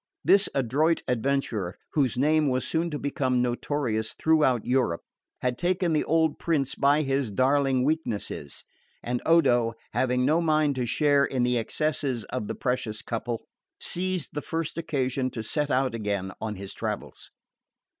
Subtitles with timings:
[0.23, 5.01] This adroit adventurer, whose name was soon to become notorious throughout Europe,
[5.43, 8.63] had taken the old prince by his darling weaknesses,
[9.03, 13.45] and Odo, having no mind to share in the excesses of the precious couple,
[13.79, 17.29] seized the first occasion to set out again on his travels.